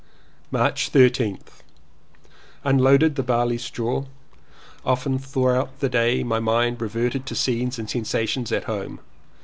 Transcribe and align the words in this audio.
March 0.49 0.91
13th. 0.91 1.61
Unloaded 2.63 3.23
barley 3.27 3.59
straw. 3.59 4.05
Often 4.83 5.19
through 5.19 5.51
out 5.51 5.79
the 5.79 5.89
day 5.89 6.23
my 6.23 6.39
mind 6.39 6.81
reverted 6.81 7.27
to 7.27 7.35
scenes 7.35 7.77
and 7.77 7.87
sensations 7.87 8.51
at 8.51 8.63
home. 8.63 8.99